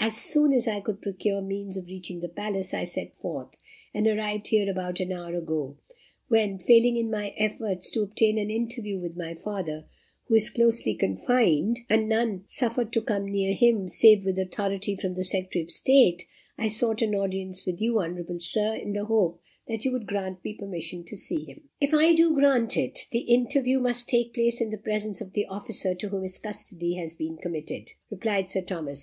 As 0.00 0.16
soon 0.16 0.54
as 0.54 0.66
I 0.66 0.80
could 0.80 1.02
procure 1.02 1.42
means 1.42 1.76
of 1.76 1.84
reaching 1.86 2.20
the 2.20 2.30
palace, 2.30 2.72
I 2.72 2.84
set 2.84 3.14
forth, 3.14 3.50
and 3.92 4.06
arrived 4.06 4.48
here 4.48 4.70
about 4.70 5.00
an 5.00 5.12
hour 5.12 5.36
ago, 5.36 5.76
when, 6.28 6.58
failing 6.58 6.96
in 6.96 7.10
my 7.10 7.34
efforts 7.36 7.90
to 7.90 8.00
obtain 8.00 8.38
an 8.38 8.50
interview 8.50 8.98
with 8.98 9.18
my 9.18 9.34
father, 9.34 9.84
who 10.28 10.34
is 10.36 10.48
closely 10.48 10.94
confined, 10.94 11.80
and 11.90 12.08
none 12.08 12.44
suffered 12.46 12.90
to 12.94 13.02
come 13.02 13.26
near 13.26 13.52
him 13.52 13.90
save 13.90 14.24
with 14.24 14.38
authority 14.38 14.96
from 14.96 15.12
the 15.12 15.22
Secretary 15.24 15.64
of 15.64 15.70
State, 15.70 16.24
I 16.56 16.68
sought 16.68 17.02
an 17.02 17.14
audience 17.14 17.66
of 17.66 17.78
you, 17.78 18.00
honourable 18.00 18.40
Sir, 18.40 18.76
in 18.76 18.94
the 18.94 19.04
hope 19.04 19.42
that 19.68 19.84
you 19.84 19.92
would 19.92 20.06
grant 20.06 20.42
me 20.42 20.54
permission 20.54 21.04
to 21.04 21.18
see 21.18 21.44
him." 21.44 21.68
"If 21.82 21.92
I 21.92 22.14
do 22.14 22.32
grant 22.32 22.78
it, 22.78 23.00
the 23.12 23.18
interview 23.18 23.78
must 23.78 24.08
take 24.08 24.32
place 24.32 24.62
in 24.62 24.70
the 24.70 24.78
presence 24.78 25.20
of 25.20 25.34
the 25.34 25.44
officer 25.44 25.94
to 25.96 26.08
whom 26.08 26.22
his 26.22 26.38
custody 26.38 26.94
has 26.94 27.14
been 27.14 27.36
committed," 27.36 27.90
replied 28.08 28.50
Sir 28.50 28.62
Thomas. 28.62 28.94